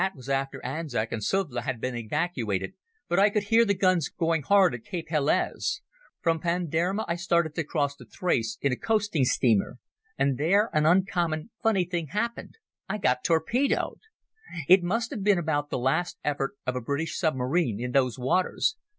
That 0.01 0.15
was 0.15 0.29
after 0.29 0.65
Anzac 0.65 1.11
and 1.11 1.23
Suvla 1.23 1.61
had 1.61 1.79
been 1.79 1.95
evacuated, 1.95 2.73
but 3.07 3.19
I 3.19 3.29
could 3.29 3.43
hear 3.43 3.63
the 3.63 3.75
guns 3.75 4.09
going 4.09 4.41
hard 4.41 4.73
at 4.73 4.83
Cape 4.83 5.09
Helles. 5.09 5.81
From 6.21 6.39
Panderma 6.39 7.05
I 7.07 7.15
started 7.15 7.53
to 7.53 7.63
cross 7.63 7.95
to 7.97 8.05
Thrace 8.05 8.57
in 8.61 8.71
a 8.71 8.75
coasting 8.75 9.25
steamer. 9.25 9.77
And 10.17 10.39
there 10.39 10.71
an 10.73 10.87
uncommon 10.87 11.51
funny 11.61 11.85
thing 11.85 12.07
happened—I 12.07 12.97
got 12.97 13.23
torpedoed. 13.23 13.99
"It 14.67 14.81
must 14.81 15.11
have 15.11 15.23
been 15.23 15.37
about 15.37 15.69
the 15.69 15.77
last 15.77 16.17
effort 16.23 16.55
of 16.65 16.75
a 16.75 16.81
British 16.81 17.15
submarine 17.19 17.79
in 17.79 17.91
those 17.91 18.17
waters. 18.17 18.77